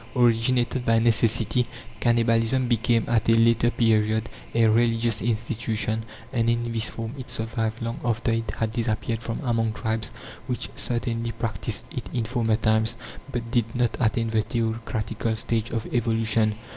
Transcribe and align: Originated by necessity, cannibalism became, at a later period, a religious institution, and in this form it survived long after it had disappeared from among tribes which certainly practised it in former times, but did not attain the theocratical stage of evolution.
Originated 0.15 0.83
by 0.83 0.97
necessity, 0.97 1.63
cannibalism 1.99 2.67
became, 2.67 3.03
at 3.07 3.29
a 3.29 3.33
later 3.33 3.69
period, 3.69 4.29
a 4.55 4.65
religious 4.65 5.21
institution, 5.21 6.03
and 6.33 6.49
in 6.49 6.71
this 6.73 6.89
form 6.89 7.13
it 7.19 7.29
survived 7.29 7.83
long 7.83 7.99
after 8.03 8.31
it 8.31 8.49
had 8.57 8.73
disappeared 8.73 9.21
from 9.21 9.39
among 9.43 9.71
tribes 9.73 10.09
which 10.47 10.69
certainly 10.75 11.31
practised 11.31 11.85
it 11.95 12.09
in 12.11 12.25
former 12.25 12.55
times, 12.55 12.95
but 13.31 13.51
did 13.51 13.75
not 13.75 13.95
attain 13.99 14.31
the 14.31 14.41
theocratical 14.41 15.35
stage 15.35 15.69
of 15.69 15.85
evolution. 15.93 16.55